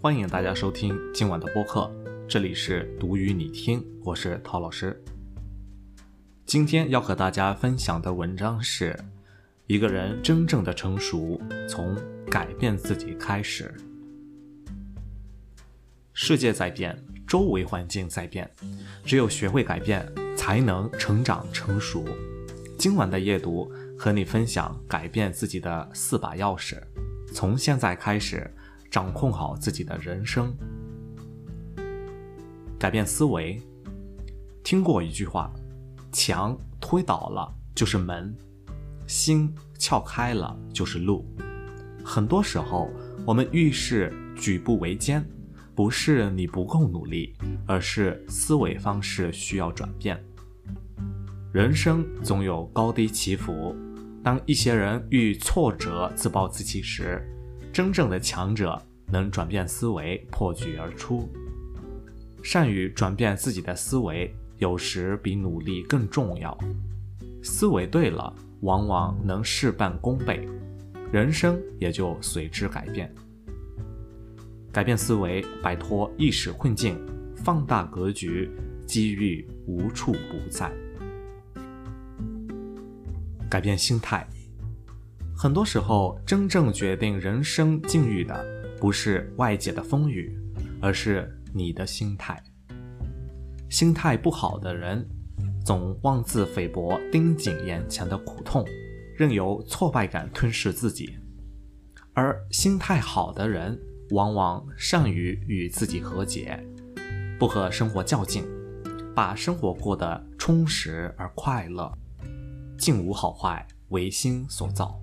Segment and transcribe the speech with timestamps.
[0.00, 1.90] 欢迎大家收听今晚的播客，
[2.28, 4.96] 这里是读与你听，我是陶老师。
[6.46, 8.96] 今天要和大家分享的文章是：
[9.66, 11.96] 一个人真正的成熟，从
[12.30, 13.74] 改变自己开始。
[16.12, 18.48] 世界在变，周围环境在变，
[19.04, 22.04] 只有学会改变，才能成长成熟。
[22.78, 23.68] 今晚的夜读
[23.98, 26.80] 和你分享改变自己的四把钥匙，
[27.34, 28.48] 从现在开始。
[28.90, 30.54] 掌控好自己的人生，
[32.78, 33.60] 改变思维。
[34.64, 35.52] 听过一句话
[36.12, 38.34] ：“墙推倒了就是门，
[39.06, 41.24] 心撬开了就是路。”
[42.04, 42.90] 很多时候，
[43.26, 45.24] 我们遇事举步维艰，
[45.74, 47.34] 不是你不够努力，
[47.66, 50.18] 而是思维方式需要转变。
[51.52, 53.74] 人生总有高低起伏，
[54.22, 57.26] 当一些人遇挫折自暴自弃时，
[57.78, 58.76] 真正的强者
[59.06, 61.28] 能转变思维，破局而出。
[62.42, 66.58] 善于转变自己的思维，有时比努力更重要。
[67.40, 70.48] 思维对了，往往能事半功倍，
[71.12, 73.14] 人生也就随之改变。
[74.72, 76.98] 改变思维，摆脱意识困境，
[77.44, 78.50] 放大格局，
[78.88, 80.68] 机遇无处不在。
[83.48, 84.28] 改变心态。
[85.40, 88.44] 很多时候，真正决定人生境遇的，
[88.80, 90.36] 不是外界的风雨，
[90.82, 92.42] 而是你的心态。
[93.70, 95.08] 心态不好的人，
[95.64, 98.66] 总妄自菲薄，盯紧眼前的苦痛，
[99.16, 101.06] 任由挫败感吞噬自己；
[102.14, 106.60] 而心态好的人，往往善于与自己和解，
[107.38, 108.44] 不和生活较劲，
[109.14, 111.96] 把生活过得充实而快乐。
[112.76, 115.00] 境无好坏，唯心所造。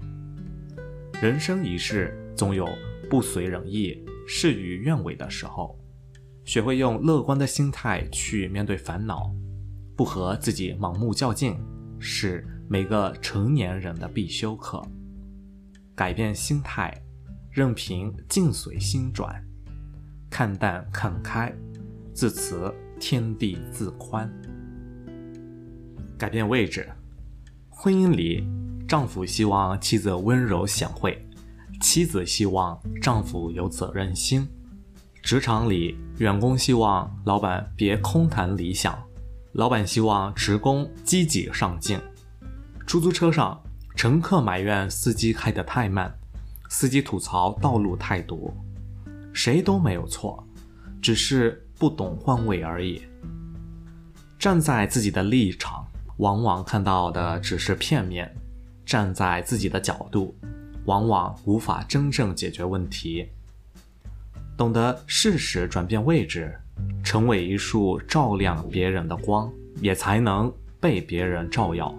[1.22, 2.68] 人生一世，总有
[3.10, 5.80] 不随人意、事与愿违的时候。
[6.44, 9.34] 学会用乐观的心态去面对烦恼，
[9.96, 11.58] 不和自己盲目较劲，
[12.00, 14.86] 是每个成年人的必修课。
[15.96, 16.94] 改变心态，
[17.50, 19.42] 任凭境随心转，
[20.30, 21.52] 看淡看开，
[22.14, 24.30] 自此天地自宽。
[26.18, 26.88] 改变位置，
[27.70, 28.46] 婚姻里。
[28.88, 31.28] 丈夫希望妻子温柔贤惠，
[31.82, 34.48] 妻子希望丈夫有责任心。
[35.24, 38.96] 职场里，员工希望老板别空谈理想，
[39.54, 42.00] 老板希望职工积极上进。
[42.86, 43.60] 出租车上，
[43.96, 46.14] 乘客埋怨司机开得太慢，
[46.70, 48.54] 司机吐槽道路太堵。
[49.34, 50.48] 谁都没有错，
[51.02, 53.02] 只是不懂换位而已。
[54.38, 55.88] 站在自己的立场，
[56.18, 58.32] 往往看到的只是片面。
[58.86, 60.36] 站在自己的角度，
[60.86, 63.28] 往往无法真正解决问题。
[64.56, 66.58] 懂得适时转变位置，
[67.04, 69.52] 成为一束照亮别人的光，
[69.82, 71.94] 也才能被别人照耀。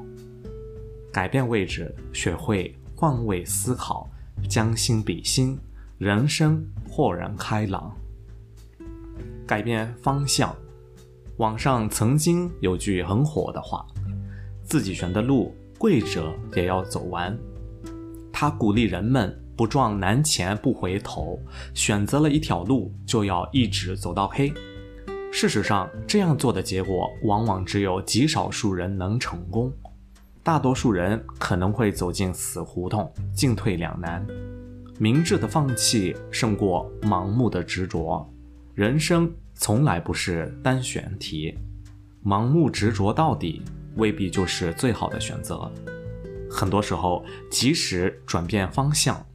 [1.12, 4.08] 改变位置，学会换位思考，
[4.48, 5.58] 将心比心，
[5.98, 7.94] 人生豁然开朗。
[9.46, 10.54] 改变方向，
[11.38, 13.86] 网上曾经有句很火的话
[14.64, 17.37] ：“自己选的路。”跪着也要走完。
[18.32, 21.38] 他鼓励人们不撞南墙不回头，
[21.75, 24.53] 选择了一条路就要一直走到黑。
[25.32, 29.72] 事实上，这样做的结果往往只有极少数人能成功，
[30.42, 34.26] 大多数人可能会走进死胡同，进退两难。
[34.98, 38.26] 明智的放弃胜过盲目的执着。
[38.75, 41.54] 人生从来不是单选题，
[42.25, 43.62] 盲目执着到底。
[43.96, 45.70] 未必就是最好的选择。
[46.50, 49.26] 很多时候，及时转变方向，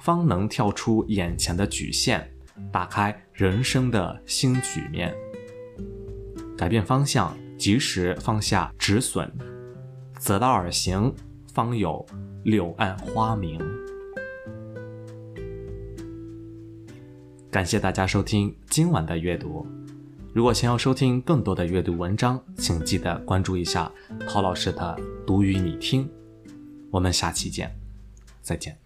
[0.00, 2.28] 方能跳出眼前的局限，
[2.72, 5.14] 打开人生的新局面。
[6.56, 9.30] 改变方向，及时放下止损，
[10.18, 11.14] 择道而行，
[11.54, 12.04] 方有
[12.44, 13.60] 柳暗花明。
[17.50, 19.66] 感谢大家收听今晚的阅读。
[20.38, 23.90] 如果想要收听更多的阅读文章，请记得关注一下
[24.28, 24.96] 陶老师的
[25.26, 26.08] 读与你听。
[26.92, 27.68] 我们下期见，
[28.40, 28.78] 再见。